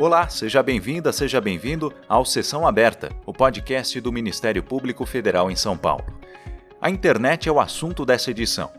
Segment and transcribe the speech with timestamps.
[0.00, 5.56] Olá, seja bem-vinda, seja bem-vindo ao Sessão Aberta, o podcast do Ministério Público Federal em
[5.56, 6.04] São Paulo.
[6.80, 8.70] A internet é o assunto dessa edição.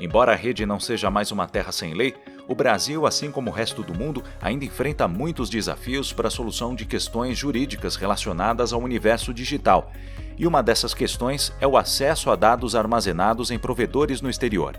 [0.00, 2.16] Embora a rede não seja mais uma terra sem lei,
[2.48, 6.74] o Brasil, assim como o resto do mundo, ainda enfrenta muitos desafios para a solução
[6.74, 9.92] de questões jurídicas relacionadas ao universo digital.
[10.36, 14.76] E uma dessas questões é o acesso a dados armazenados em provedores no exterior.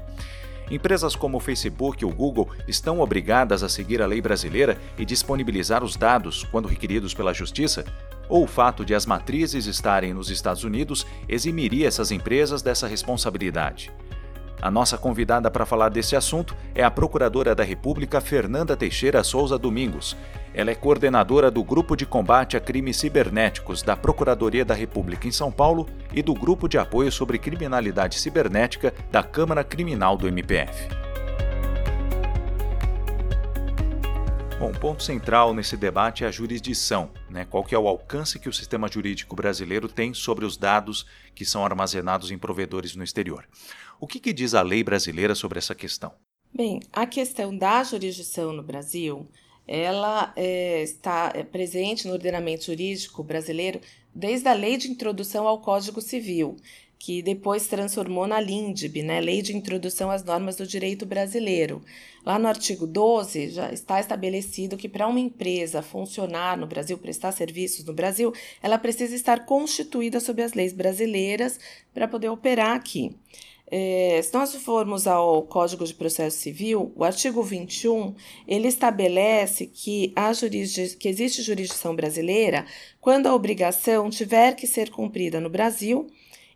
[0.69, 5.05] Empresas como o Facebook e o Google estão obrigadas a seguir a lei brasileira e
[5.05, 7.85] disponibilizar os dados quando requeridos pela Justiça?
[8.27, 13.91] Ou o fato de as matrizes estarem nos Estados Unidos eximiria essas empresas dessa responsabilidade?
[14.59, 19.59] A nossa convidada para falar desse assunto é a Procuradora da República Fernanda Teixeira Souza
[19.59, 20.17] Domingos.
[20.57, 25.31] Ela é coordenadora do Grupo de Combate a Crimes Cibernéticos da Procuradoria da República em
[25.31, 30.87] São Paulo e do Grupo de Apoio sobre Criminalidade Cibernética da Câmara Criminal do MPF.
[34.57, 37.43] Bom, ponto central nesse debate é a jurisdição, né?
[37.43, 41.43] Qual que é o alcance que o sistema jurídico brasileiro tem sobre os dados que
[41.43, 43.45] são armazenados em provedores no exterior.
[43.99, 46.13] O que, que diz a lei brasileira sobre essa questão?
[46.53, 49.29] Bem, a questão da jurisdição no Brasil,
[49.67, 53.79] ela é, está é, presente no ordenamento jurídico brasileiro
[54.13, 56.55] desde a Lei de Introdução ao Código Civil,
[56.97, 61.83] que depois transformou na LINDB, né, Lei de Introdução às Normas do Direito Brasileiro.
[62.25, 67.31] Lá no artigo 12 já está estabelecido que para uma empresa funcionar no Brasil, prestar
[67.31, 71.59] serviços no Brasil, ela precisa estar constituída sob as leis brasileiras
[71.93, 73.15] para poder operar aqui.
[73.67, 78.13] É, se nós formos ao Código de Processo Civil, o artigo 21,
[78.47, 80.31] ele estabelece que, a
[80.99, 82.65] que existe jurisdição brasileira
[83.01, 86.07] quando a obrigação tiver que ser cumprida no Brasil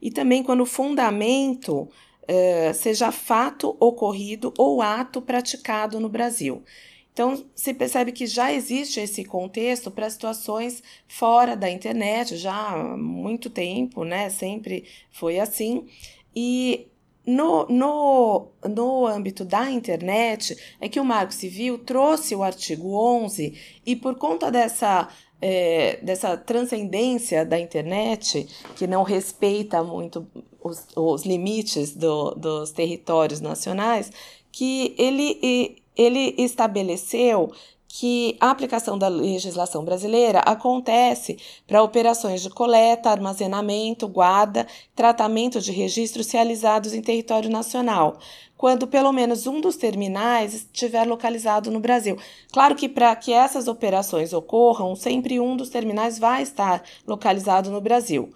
[0.01, 1.89] e também quando o fundamento
[2.27, 6.63] é, seja fato ocorrido ou ato praticado no Brasil.
[7.11, 12.95] Então, se percebe que já existe esse contexto para situações fora da internet, já há
[12.95, 14.29] muito tempo, né?
[14.29, 15.87] Sempre foi assim.
[16.33, 16.87] E
[17.29, 23.53] no, no, no âmbito da internet, é que o Marco Civil trouxe o artigo 11
[23.85, 25.07] e, por conta dessa,
[25.39, 30.27] é, dessa transcendência da internet, que não respeita muito
[30.59, 34.11] os, os limites do, dos territórios nacionais,
[34.51, 37.51] que ele, ele estabeleceu
[37.91, 45.71] que a aplicação da legislação brasileira acontece para operações de coleta, armazenamento, guarda, tratamento de
[45.71, 48.19] registros realizados em território nacional,
[48.55, 52.15] quando pelo menos um dos terminais estiver localizado no Brasil.
[52.51, 57.81] Claro que para que essas operações ocorram, sempre um dos terminais vai estar localizado no
[57.81, 58.31] Brasil.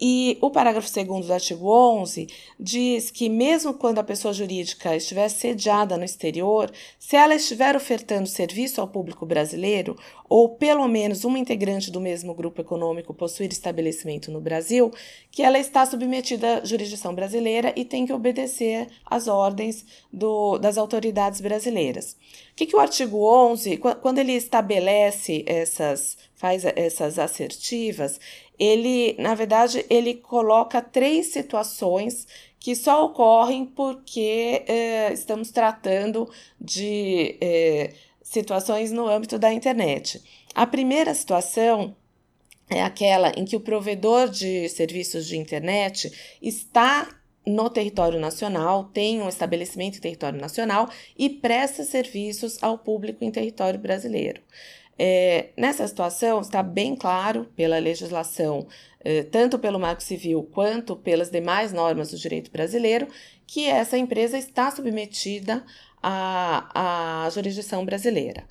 [0.00, 2.28] E o parágrafo 2 do artigo 11
[2.58, 8.28] diz que, mesmo quando a pessoa jurídica estiver sediada no exterior, se ela estiver ofertando
[8.28, 9.96] serviço ao público brasileiro,
[10.28, 14.92] ou pelo menos uma integrante do mesmo grupo econômico possuir estabelecimento no Brasil,
[15.32, 20.78] que ela está submetida à jurisdição brasileira e tem que obedecer às ordens do, das
[20.78, 22.16] autoridades brasileiras.
[22.52, 28.20] O que, que o artigo 11, quando ele estabelece essas, faz essas assertivas,
[28.58, 32.26] ele, na verdade, ele coloca três situações
[32.58, 36.28] que só ocorrem porque é, estamos tratando
[36.60, 37.92] de é,
[38.22, 40.22] situações no âmbito da internet.
[40.54, 41.94] A primeira situação
[42.68, 47.08] é aquela em que o provedor de serviços de internet está
[47.46, 53.30] no território nacional, tem um estabelecimento em território nacional e presta serviços ao público em
[53.30, 54.42] território brasileiro.
[54.98, 58.66] É, nessa situação, está bem claro pela legislação,
[59.00, 63.06] é, tanto pelo Marco Civil quanto pelas demais normas do direito brasileiro,
[63.46, 65.64] que essa empresa está submetida
[66.02, 68.44] à, à jurisdição brasileira.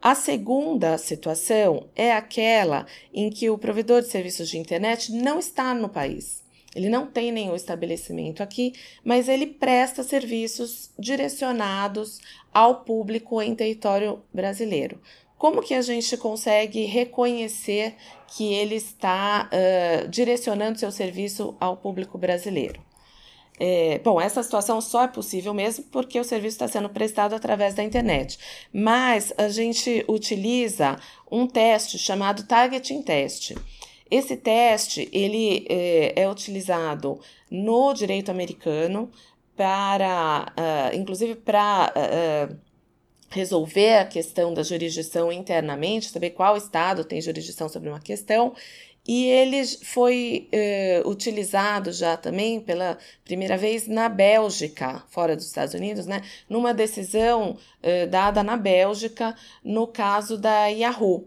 [0.00, 5.74] A segunda situação é aquela em que o provedor de serviços de internet não está
[5.74, 6.46] no país.
[6.74, 12.20] Ele não tem nenhum estabelecimento aqui, mas ele presta serviços direcionados
[12.52, 15.00] ao público em território brasileiro.
[15.38, 17.94] Como que a gente consegue reconhecer
[18.26, 22.82] que ele está uh, direcionando seu serviço ao público brasileiro?
[23.60, 27.74] É, bom, essa situação só é possível mesmo porque o serviço está sendo prestado através
[27.74, 28.38] da internet.
[28.72, 30.96] Mas a gente utiliza
[31.30, 33.54] um teste chamado Targeting Test.
[34.10, 37.20] Esse teste ele é, é utilizado
[37.50, 39.10] no direito americano
[39.56, 42.67] para, uh, inclusive para uh,
[43.28, 48.54] resolver a questão da jurisdição internamente, saber qual estado tem jurisdição sobre uma questão,
[49.06, 55.72] e ele foi eh, utilizado já também pela primeira vez na Bélgica, fora dos Estados
[55.74, 59.34] Unidos, né, numa decisão eh, dada na Bélgica
[59.64, 61.26] no caso da Yahoo.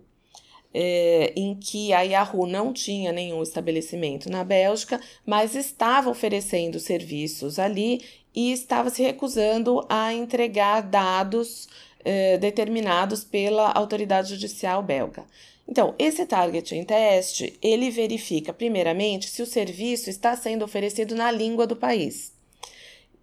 [0.74, 7.59] é, em que a Yahoo não tinha nenhum estabelecimento na Bélgica, mas estava oferecendo serviços
[7.59, 8.01] ali
[8.33, 11.68] e estava se recusando a entregar dados
[12.03, 15.25] é, determinados pela autoridade judicial belga.
[15.68, 21.65] Então, esse targeting test, ele verifica primeiramente se o serviço está sendo oferecido na língua
[21.65, 22.33] do país.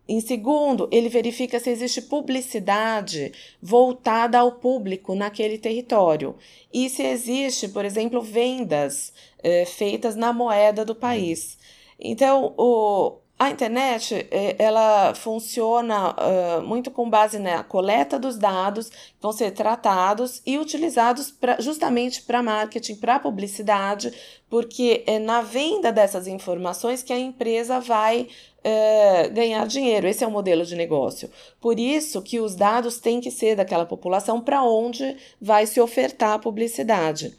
[0.09, 3.31] Em segundo, ele verifica se existe publicidade
[3.61, 6.35] voltada ao público naquele território
[6.73, 11.59] e se existe, por exemplo, vendas eh, feitas na moeda do país.
[12.01, 18.91] Então, o, a internet é, ela funciona uh, muito com base na coleta dos dados
[18.91, 24.13] que vão ser tratados e utilizados pra, justamente para marketing, para publicidade,
[24.51, 28.23] porque é na venda dessas informações que a empresa vai
[28.59, 30.09] uh, ganhar dinheiro.
[30.09, 31.31] Esse é o modelo de negócio.
[31.61, 36.33] Por isso que os dados têm que ser daquela população para onde vai se ofertar
[36.33, 37.39] a publicidade.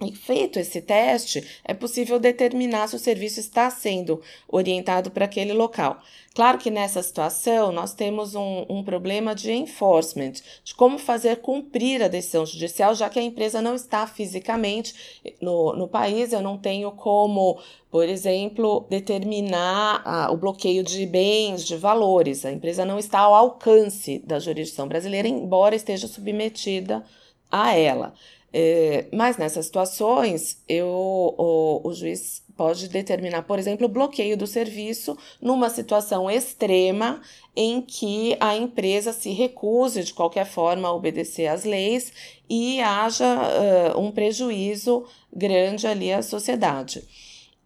[0.00, 5.52] E feito esse teste, é possível determinar se o serviço está sendo orientado para aquele
[5.52, 6.00] local.
[6.36, 12.00] Claro que nessa situação nós temos um, um, problema de enforcement, de como fazer cumprir
[12.00, 16.56] a decisão judicial, já que a empresa não está fisicamente no, no país, eu não
[16.56, 17.58] tenho como,
[17.90, 22.44] por exemplo, determinar o bloqueio de bens, de valores.
[22.44, 27.04] A empresa não está ao alcance da jurisdição brasileira, embora esteja submetida
[27.50, 28.14] a ela.
[28.52, 34.46] É, mas nessas situações, eu, o, o juiz pode determinar, por exemplo, o bloqueio do
[34.46, 37.20] serviço numa situação extrema
[37.54, 42.12] em que a empresa se recuse de qualquer forma a obedecer às leis
[42.48, 47.00] e haja uh, um prejuízo grande ali à sociedade.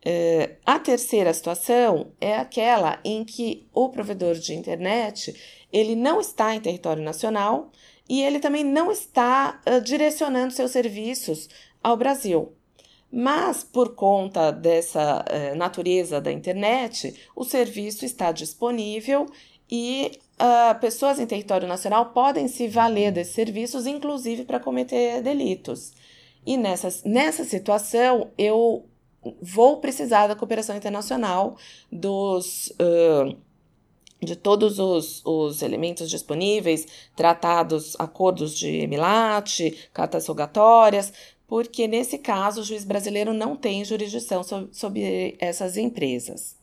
[0.05, 5.33] Uh, a terceira situação é aquela em que o provedor de internet
[5.73, 7.71] ele não está em território nacional
[8.09, 11.49] e ele também não está uh, direcionando seus serviços
[11.83, 12.53] ao Brasil.
[13.11, 19.27] Mas, por conta dessa uh, natureza da internet, o serviço está disponível
[19.71, 25.93] e uh, pessoas em território nacional podem se valer desses serviços, inclusive para cometer delitos.
[26.45, 28.87] E nessa, nessa situação, eu
[29.41, 31.57] vou precisar da cooperação internacional
[31.91, 32.73] dos.
[32.81, 33.37] Uh,
[34.23, 36.87] de todos os, os elementos disponíveis,
[37.17, 41.13] tratados, acordos de emilate, cartas rogatórias,
[41.47, 46.57] porque nesse caso o juiz brasileiro não tem jurisdição sobre, sobre essas empresas.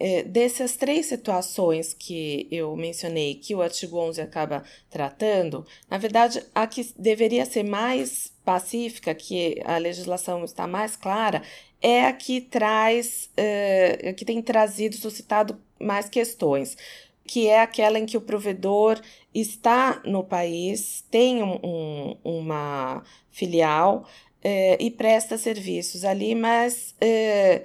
[0.00, 6.44] É, dessas três situações que eu mencionei, que o artigo 11 acaba tratando, na verdade,
[6.54, 11.42] a que deveria ser mais pacífica, que a legislação está mais clara,
[11.82, 16.76] é a que traz, é, que tem trazido, suscitado mais questões,
[17.24, 19.00] que é aquela em que o provedor
[19.34, 24.06] está no país, tem um, um, uma filial
[24.42, 27.64] é, e presta serviços ali, mas é,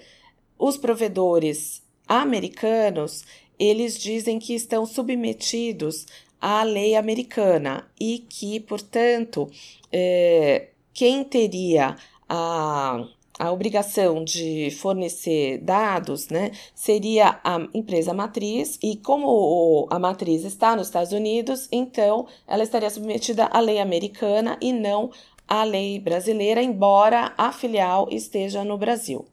[0.58, 3.24] os provedores americanos
[3.58, 6.06] eles dizem que estão submetidos
[6.42, 9.50] à lei americana e que, portanto,
[9.92, 11.96] é, quem teria
[12.28, 13.08] a
[13.40, 20.76] a obrigação de fornecer dados, né, seria a empresa matriz, e como a matriz está
[20.76, 25.12] nos Estados Unidos, então ela estaria submetida à lei americana e não
[25.48, 29.26] à lei brasileira, embora a filial esteja no Brasil.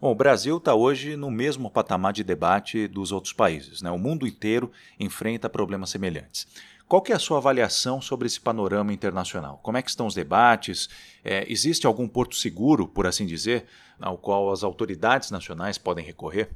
[0.00, 3.82] Bom, o Brasil está hoje no mesmo patamar de debate dos outros países.
[3.82, 3.90] Né?
[3.92, 6.48] O mundo inteiro enfrenta problemas semelhantes.
[6.92, 9.58] Qual é a sua avaliação sobre esse panorama internacional?
[9.62, 10.90] Como é que estão os debates?
[11.24, 13.64] É, existe algum porto seguro, por assim dizer,
[13.98, 16.50] ao qual as autoridades nacionais podem recorrer?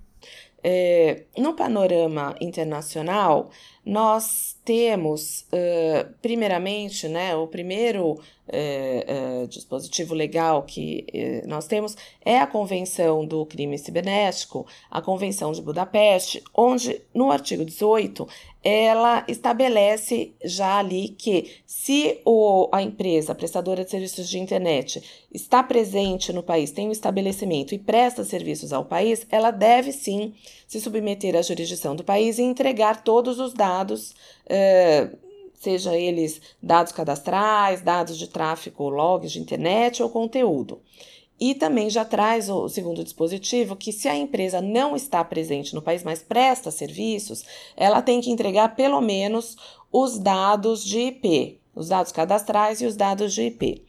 [0.63, 3.51] É, no panorama internacional,
[3.87, 11.07] nós temos, uh, primeiramente, né, o primeiro uh, uh, dispositivo legal que
[11.47, 17.65] nós temos é a Convenção do Crime Cibernético, a Convenção de Budapeste, onde, no artigo
[17.65, 18.27] 18,
[18.69, 25.01] ela estabelece já ali que se o, a empresa prestadora de serviços de internet
[25.33, 30.35] está presente no país, tem um estabelecimento e presta serviços ao país, ela deve sim
[30.67, 33.76] se submeter à jurisdição do país e entregar todos os dados,
[34.47, 35.11] eh,
[35.55, 40.81] seja eles dados cadastrais, dados de tráfego, logs de internet ou conteúdo.
[41.39, 45.83] E também já traz o segundo dispositivo que, se a empresa não está presente no
[45.83, 47.45] país, mas presta serviços,
[47.77, 49.57] ela tem que entregar pelo menos
[49.93, 53.85] os dados de IP, os dados cadastrais e os dados de IP.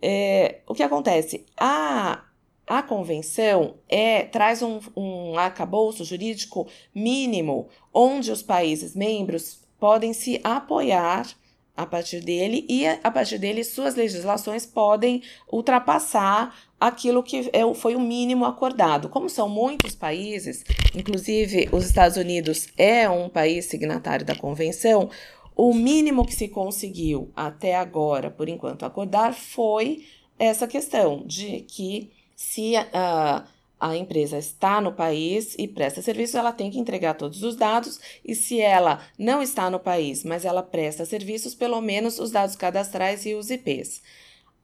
[0.00, 1.46] É, o que acontece?
[1.56, 2.24] A,
[2.72, 10.40] a convenção é, traz um, um arcabouço jurídico mínimo onde os países membros podem se
[10.42, 11.28] apoiar
[11.76, 17.94] a partir dele e a partir dele suas legislações podem ultrapassar aquilo que é, foi
[17.94, 19.10] o mínimo acordado.
[19.10, 20.64] Como são muitos países,
[20.94, 25.10] inclusive os Estados Unidos é um país signatário da convenção,
[25.54, 30.06] o mínimo que se conseguiu até agora, por enquanto, acordar foi
[30.38, 33.46] essa questão de que se a,
[33.78, 38.00] a empresa está no país e presta serviços, ela tem que entregar todos os dados,
[38.24, 42.56] e se ela não está no país, mas ela presta serviços, pelo menos os dados
[42.56, 44.02] cadastrais e os IPs.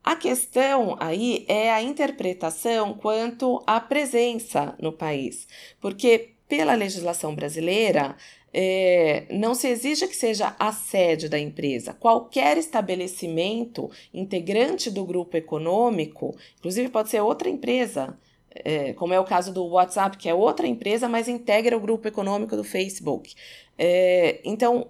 [0.03, 5.47] A questão aí é a interpretação quanto à presença no país,
[5.81, 8.17] porque pela legislação brasileira,
[8.53, 11.93] é, não se exige que seja a sede da empresa.
[11.93, 18.19] Qualquer estabelecimento integrante do grupo econômico, inclusive pode ser outra empresa,
[18.51, 22.09] é, como é o caso do WhatsApp, que é outra empresa, mas integra o grupo
[22.09, 23.35] econômico do Facebook.
[23.77, 24.89] É, então,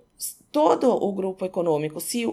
[0.53, 2.27] todo o grupo econômico, se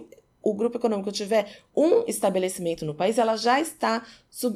[0.45, 4.05] o, grupo econômico tiver um estabelecimento no país, ela já está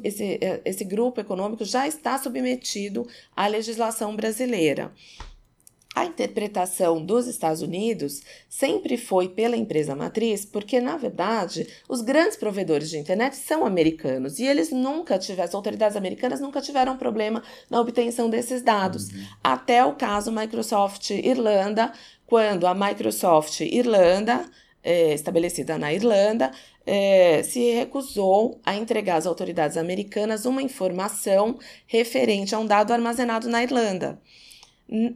[0.03, 4.93] esse, é, esse grupo econômico já está submetido à legislação brasileira.
[5.95, 12.37] A interpretação dos Estados Unidos sempre foi pela empresa matriz, porque, na verdade, os grandes
[12.37, 17.43] provedores de internet são americanos e eles nunca tiveram, as autoridades americanas nunca tiveram problema
[17.69, 19.09] na obtenção desses dados.
[19.09, 19.25] Uhum.
[19.43, 21.91] Até o caso Microsoft Irlanda,
[22.25, 24.45] quando a Microsoft Irlanda,
[24.83, 26.51] é, estabelecida na Irlanda,
[26.85, 33.47] é, se recusou a entregar às autoridades americanas uma informação referente a um dado armazenado
[33.49, 34.19] na Irlanda.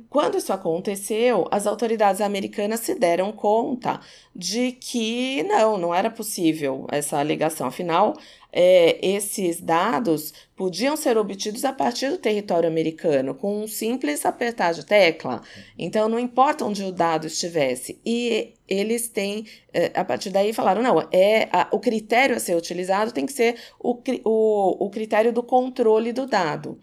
[0.08, 4.00] Quando isso aconteceu, as autoridades americanas se deram conta
[4.36, 7.66] de que não, não era possível essa alegação.
[7.66, 8.16] Afinal,
[8.56, 14.74] é, esses dados podiam ser obtidos a partir do território americano, com um simples apertar
[14.74, 15.42] de tecla.
[15.78, 18.00] Então, não importa onde o dado estivesse.
[18.06, 22.56] E eles têm, é, a partir daí, falaram: não, é a, o critério a ser
[22.56, 26.80] utilizado tem que ser o, o, o critério do controle do dado.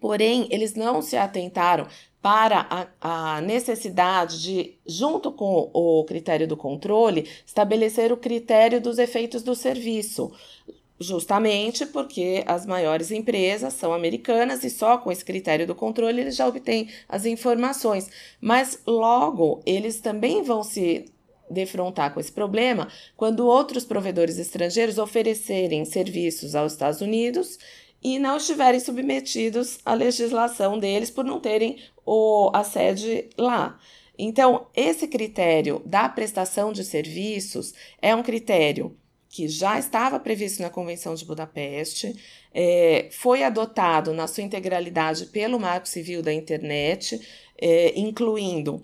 [0.00, 1.86] Porém, eles não se atentaram
[2.22, 2.66] para
[3.00, 9.42] a, a, necessidade de, junto com o critério do controle, estabelecer o critério dos efeitos
[9.42, 10.30] do serviço.
[11.02, 16.36] Justamente porque as maiores empresas são americanas e só com esse critério do controle eles
[16.36, 18.10] já obtêm as informações.
[18.38, 21.06] Mas logo eles também vão se
[21.50, 22.86] defrontar com esse problema
[23.16, 27.58] quando outros provedores estrangeiros oferecerem serviços aos Estados Unidos
[28.02, 33.78] e não estiverem submetidos à legislação deles por não terem o, a sede lá.
[34.18, 38.96] Então, esse critério da prestação de serviços é um critério
[39.30, 42.16] que já estava previsto na Convenção de Budapeste,
[42.52, 47.20] é, foi adotado na sua integralidade pelo Marco Civil da Internet,
[47.56, 48.82] é, incluindo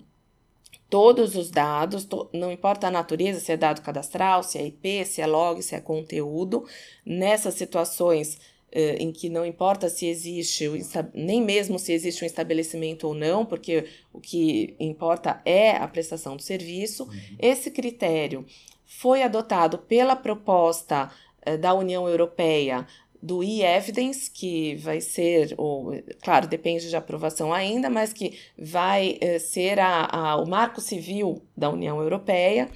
[0.89, 5.05] todos os dados, to, não importa a natureza, se é dado cadastral, se é IP,
[5.05, 6.65] se é log, se é conteúdo,
[7.05, 8.39] nessas situações
[8.71, 10.69] em que não importa se existe,
[11.13, 16.35] nem mesmo se existe um estabelecimento ou não, porque o que importa é a prestação
[16.35, 17.03] do serviço.
[17.03, 17.11] Uhum.
[17.39, 18.45] Esse critério
[18.87, 21.11] foi adotado pela proposta
[21.45, 22.87] uh, da União Europeia
[23.21, 29.39] do e-evidence, que vai ser, ou, claro, depende de aprovação ainda, mas que vai uh,
[29.39, 32.69] ser a, a, o marco civil da União Europeia.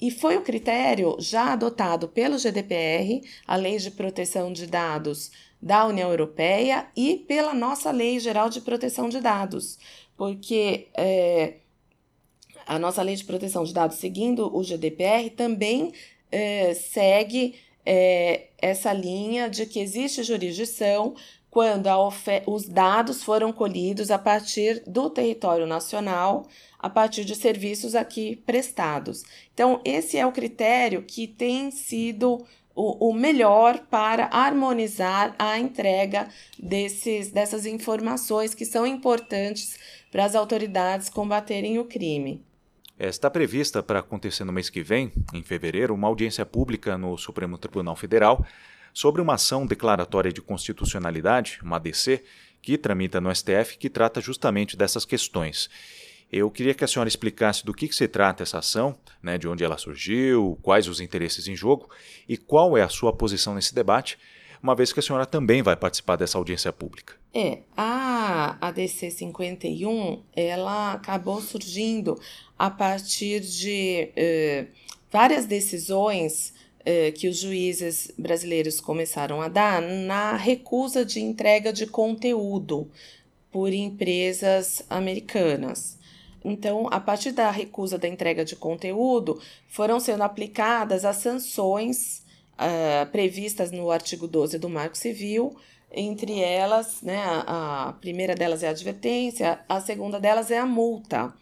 [0.00, 5.86] E foi o critério já adotado pelo GDPR, a Lei de Proteção de Dados da
[5.86, 9.76] União Europeia, e pela nossa Lei Geral de Proteção de Dados,
[10.16, 11.54] porque é,
[12.64, 15.92] a nossa Lei de Proteção de Dados, seguindo o GDPR, também
[16.30, 21.14] é, segue é, essa linha de que existe jurisdição
[21.50, 21.88] quando
[22.46, 26.46] os dados foram colhidos a partir do território nacional
[26.78, 29.24] a partir de serviços aqui prestados.
[29.52, 36.28] Então, esse é o critério que tem sido o, o melhor para harmonizar a entrega
[36.56, 39.76] desses, dessas informações que são importantes
[40.12, 42.44] para as autoridades combaterem o crime.
[42.96, 47.58] Está prevista para acontecer no mês que vem, em fevereiro, uma audiência pública no Supremo
[47.58, 48.44] Tribunal Federal
[48.92, 52.22] sobre uma ação declaratória de constitucionalidade, uma ADC,
[52.60, 55.70] que tramita no STF, que trata justamente dessas questões.
[56.30, 59.48] Eu queria que a senhora explicasse do que, que se trata essa ação, né, de
[59.48, 61.88] onde ela surgiu, quais os interesses em jogo
[62.28, 64.18] e qual é a sua posição nesse debate,
[64.62, 67.14] uma vez que a senhora também vai participar dessa audiência pública.
[67.32, 72.20] É, a ADC 51, ela acabou surgindo
[72.58, 74.66] a partir de eh,
[75.10, 76.52] várias decisões
[76.84, 82.90] eh, que os juízes brasileiros começaram a dar na recusa de entrega de conteúdo
[83.50, 85.98] por empresas americanas.
[86.44, 92.22] Então, a partir da recusa da entrega de conteúdo, foram sendo aplicadas as sanções
[92.54, 95.56] uh, previstas no artigo 12 do Marco Civil,
[95.90, 100.66] entre elas, né, a, a primeira delas é a advertência, a segunda delas é a
[100.66, 101.32] multa.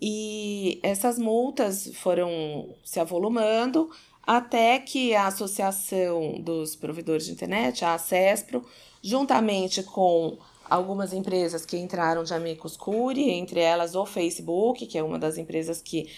[0.00, 3.90] E essas multas foram se avolumando
[4.26, 8.64] até que a Associação dos Provedores de Internet, a ACESPRO,
[9.02, 10.38] juntamente com
[10.68, 15.36] algumas empresas que entraram de amicus curiae, entre elas o Facebook, que é uma das
[15.36, 16.08] empresas que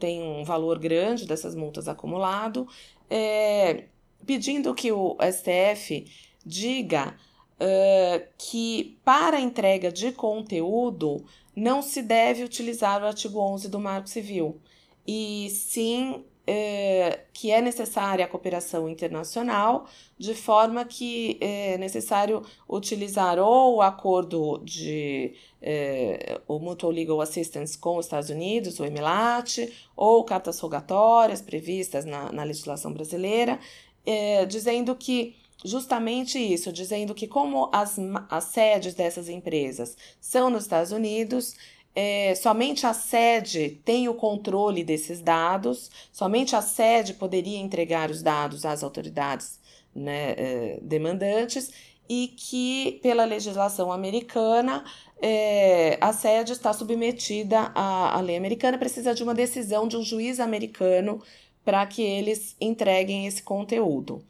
[0.00, 2.66] tem um valor grande dessas multas acumulado,
[3.08, 3.84] é,
[4.26, 6.06] pedindo que o STF
[6.44, 7.14] diga
[7.60, 14.08] uh, que para entrega de conteúdo não se deve utilizar o artigo 11 do Marco
[14.08, 14.60] Civil,
[15.06, 19.86] e sim é, que é necessária a cooperação internacional,
[20.18, 27.76] de forma que é necessário utilizar ou o acordo de é, o Mutual Legal Assistance
[27.76, 33.60] com os Estados Unidos, o EMILAT, ou cartas rogatórias previstas na, na legislação brasileira,
[34.06, 37.98] é, dizendo que justamente isso, dizendo que como as,
[38.30, 41.54] as sedes dessas empresas são nos Estados Unidos,
[41.94, 48.22] é, somente a sede tem o controle desses dados, somente a sede poderia entregar os
[48.22, 49.58] dados às autoridades
[49.94, 51.70] né, é, demandantes
[52.08, 54.84] e que, pela legislação americana,
[55.20, 60.02] é, a sede está submetida à, à lei americana, precisa de uma decisão de um
[60.02, 61.20] juiz americano
[61.64, 64.24] para que eles entreguem esse conteúdo.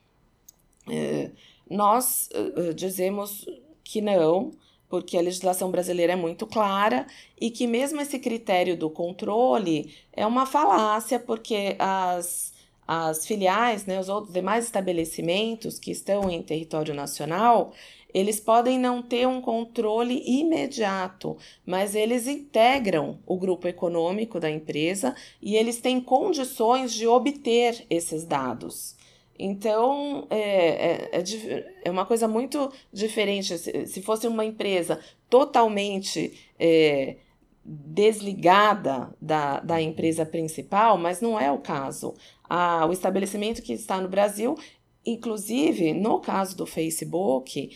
[0.90, 1.30] É,
[1.70, 3.46] nós uh, dizemos
[3.84, 4.50] que não,
[4.88, 7.06] porque a legislação brasileira é muito clara
[7.40, 12.52] e que mesmo esse critério do controle é uma falácia, porque as,
[12.86, 17.72] as filiais, né, os outros demais estabelecimentos que estão em território nacional,
[18.12, 25.14] eles podem não ter um controle imediato, mas eles integram o grupo econômico da empresa
[25.42, 28.97] e eles têm condições de obter esses dados.
[29.38, 33.56] Então, é, é, é, é, uma coisa muito diferente.
[33.56, 34.98] Se, se fosse uma empresa
[35.30, 37.16] totalmente é,
[37.64, 42.14] desligada da, da empresa principal, mas não é o caso.
[42.48, 44.58] A, o estabelecimento que está no Brasil,
[45.06, 47.70] inclusive no caso do Facebook,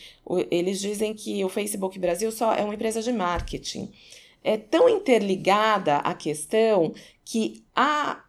[0.51, 3.89] eles dizem que o Facebook Brasil só é uma empresa de marketing.
[4.43, 8.22] É tão interligada a questão que a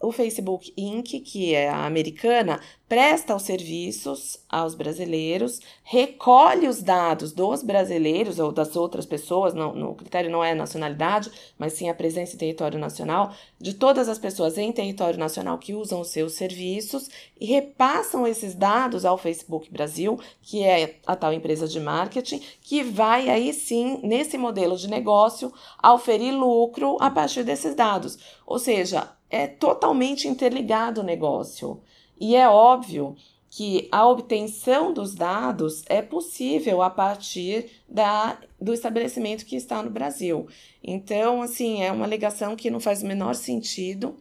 [0.00, 7.32] o Facebook Inc., que é a americana, presta os serviços aos brasileiros, recolhe os dados
[7.32, 11.94] dos brasileiros ou das outras pessoas, não, no critério não é nacionalidade, mas sim a
[11.94, 16.32] presença em território nacional, de todas as pessoas em território nacional que usam os seus
[16.32, 22.42] serviços e repassam esses dados ao Facebook Brasil, que é a tal empresa de marketing,
[22.60, 28.18] que vai aí sim, nesse modelo de negócio, auferir lucro a partir desses dados.
[28.44, 31.80] Ou seja, é totalmente interligado o negócio.
[32.20, 33.16] E é óbvio
[33.48, 39.90] que a obtenção dos dados é possível a partir da, do estabelecimento que está no
[39.90, 40.46] Brasil.
[40.82, 44.16] Então, assim, é uma alegação que não faz o menor sentido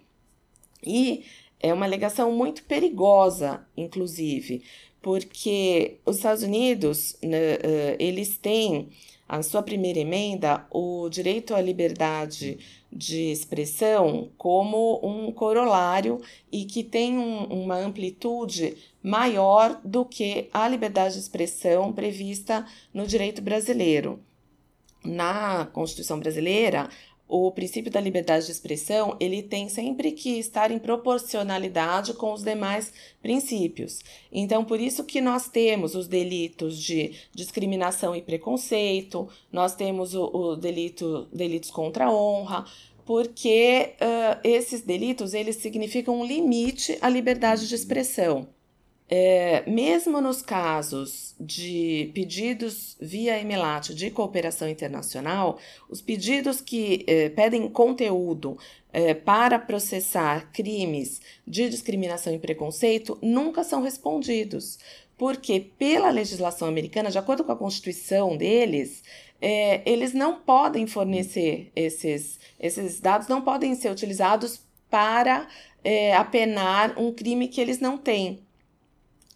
[0.84, 1.26] e
[1.60, 4.64] é uma alegação muito perigosa, inclusive,
[5.02, 7.58] porque os Estados Unidos, né,
[8.00, 8.90] eles têm
[9.30, 12.58] a sua primeira emenda o direito à liberdade
[12.92, 16.20] de expressão como um corolário
[16.52, 23.06] e que tem um, uma amplitude maior do que a liberdade de expressão prevista no
[23.06, 24.20] direito brasileiro.
[25.06, 26.90] Na Constituição brasileira,
[27.30, 32.44] o princípio da liberdade de expressão ele tem sempre que estar em proporcionalidade com os
[32.44, 34.00] demais princípios.
[34.32, 40.24] Então, por isso que nós temos os delitos de discriminação e preconceito, nós temos o,
[40.26, 42.66] o delito, delitos contra a honra,
[43.06, 48.48] porque uh, esses delitos eles significam um limite à liberdade de expressão.
[49.12, 55.58] É, mesmo nos casos de pedidos via EMELAT de cooperação internacional,
[55.90, 58.56] os pedidos que é, pedem conteúdo
[58.94, 64.78] é, para processar crimes de discriminação e preconceito nunca são respondidos,
[65.18, 69.04] porque, pela legislação americana, de acordo com a Constituição deles,
[69.42, 75.48] é, eles não podem fornecer esses, esses dados, não podem ser utilizados para
[75.84, 78.48] é, apenar um crime que eles não têm.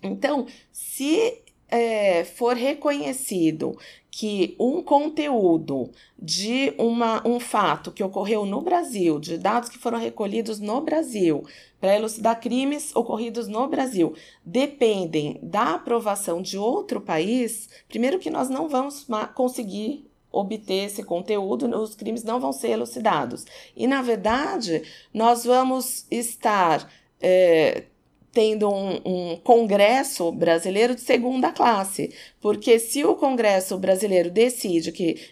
[0.03, 3.75] Então, se é, for reconhecido
[4.11, 5.89] que um conteúdo
[6.19, 11.43] de uma, um fato que ocorreu no Brasil, de dados que foram recolhidos no Brasil,
[11.81, 14.13] para elucidar crimes ocorridos no Brasil,
[14.45, 21.67] dependem da aprovação de outro país, primeiro que nós não vamos conseguir obter esse conteúdo,
[21.75, 23.45] os crimes não vão ser elucidados.
[23.75, 26.87] E, na verdade, nós vamos estar
[27.19, 27.85] é,
[28.33, 35.31] tendo um, um, congresso brasileiro de segunda classe, porque se o congresso brasileiro decide que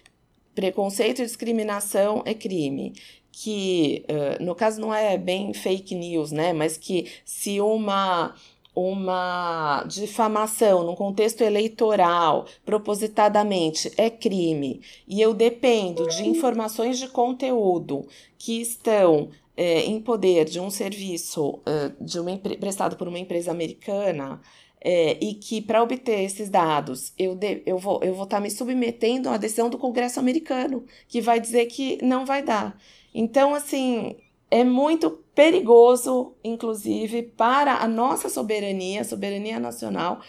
[0.56, 2.94] preconceito e discriminação é crime,
[3.32, 4.06] que
[4.40, 8.36] no caso não é bem fake news, né, mas que se uma
[8.74, 18.08] uma difamação num contexto eleitoral propositadamente é crime e eu dependo de informações de conteúdo
[18.38, 19.30] que estão
[19.62, 24.41] é, em poder de um serviço uh, de uma, prestado por uma empresa americana
[24.84, 28.39] é, e que para obter esses dados eu, de, eu vou estar eu vou tá
[28.39, 32.76] me submetendo à decisão do Congresso americano, que vai dizer que não vai dar.
[33.13, 34.15] Então, assim,
[34.50, 40.21] é muito perigoso, inclusive, para a nossa soberania, soberania nacional,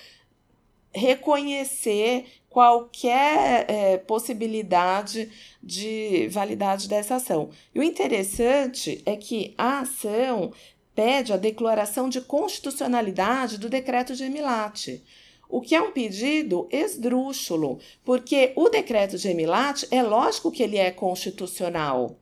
[0.95, 5.31] reconhecer qualquer é, possibilidade
[5.63, 7.51] de validade dessa ação.
[7.75, 10.53] E o interessante é que a ação
[10.95, 15.03] pede a declaração de constitucionalidade do decreto de Emilate.
[15.49, 20.77] O que é um pedido esdrúxulo, porque o decreto de Emilate é lógico que ele
[20.77, 22.19] é constitucional.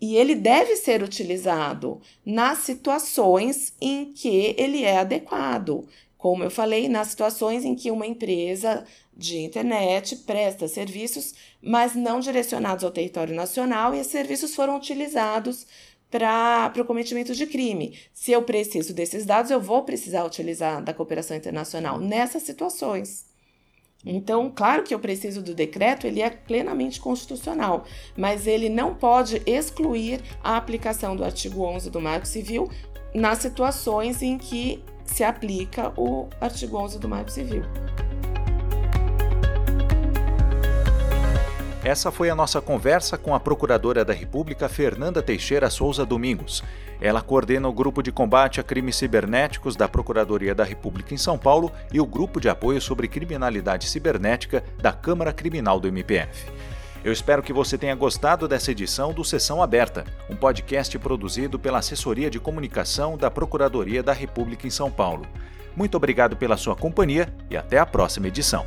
[0.00, 5.88] E ele deve ser utilizado nas situações em que ele é adequado.
[6.18, 12.20] Como eu falei, nas situações em que uma empresa de internet presta serviços, mas não
[12.20, 15.66] direcionados ao território nacional, e esses serviços foram utilizados
[16.10, 17.98] para o cometimento de crime.
[18.12, 23.26] Se eu preciso desses dados, eu vou precisar utilizar da cooperação internacional nessas situações.
[24.06, 27.84] Então, claro que eu preciso do decreto, ele é plenamente constitucional,
[28.16, 32.70] mas ele não pode excluir a aplicação do artigo 11 do Marco Civil
[33.14, 37.62] nas situações em que se aplica o artigo 11 do Marco Civil.
[41.84, 46.64] Essa foi a nossa conversa com a Procuradora da República Fernanda Teixeira Souza Domingos.
[46.98, 51.36] Ela coordena o Grupo de Combate a Crimes Cibernéticos da Procuradoria da República em São
[51.36, 56.50] Paulo e o Grupo de Apoio sobre Criminalidade Cibernética da Câmara Criminal do MPF.
[57.04, 61.80] Eu espero que você tenha gostado dessa edição do Sessão Aberta, um podcast produzido pela
[61.80, 65.26] Assessoria de Comunicação da Procuradoria da República em São Paulo.
[65.76, 68.64] Muito obrigado pela sua companhia e até a próxima edição.